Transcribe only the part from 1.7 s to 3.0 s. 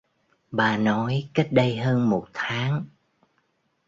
hơn một tháng